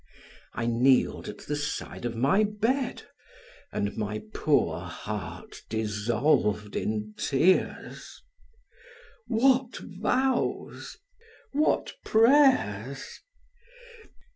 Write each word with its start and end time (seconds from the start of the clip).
I 0.55 0.65
kneeled 0.65 1.29
at 1.29 1.45
the 1.45 1.55
side 1.55 2.05
of 2.05 2.15
my 2.15 2.43
bed 2.43 3.03
and 3.71 3.95
my 3.97 4.23
poor 4.33 4.79
heart 4.79 5.61
dissolved 5.69 6.75
in 6.75 7.13
tears. 7.19 8.23
What 9.27 9.77
vows! 9.77 10.97
what 11.51 11.93
prayers! 12.03 13.19